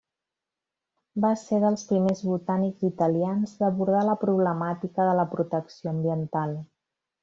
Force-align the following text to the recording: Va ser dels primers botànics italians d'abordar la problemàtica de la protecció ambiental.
Va 1.25 1.29
ser 1.41 1.59
dels 1.65 1.83
primers 1.91 2.25
botànics 2.31 2.87
italians 2.91 3.55
d'abordar 3.63 4.03
la 4.11 4.19
problemàtica 4.27 5.11
de 5.13 5.17
la 5.23 5.31
protecció 5.39 5.97
ambiental. 5.99 6.63